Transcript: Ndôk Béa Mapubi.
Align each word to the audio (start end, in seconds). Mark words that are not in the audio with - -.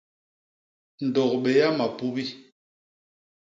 Ndôk 1.05 1.33
Béa 1.43 1.69
Mapubi. 1.77 2.25